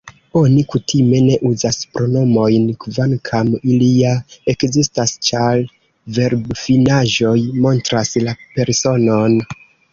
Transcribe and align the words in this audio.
Oni 0.39 0.61
kutime 0.69 1.17
ne 1.25 1.35
uzas 1.49 1.77
pronomojn, 1.97 2.65
kvankam 2.85 3.53
ili 3.75 3.91
ja 3.99 4.15
ekzistas, 4.55 5.15
ĉar 5.29 5.63
verbfinaĵoj 6.19 7.39
montras 7.69 8.17
la 8.29 8.39
personon. 8.59 9.41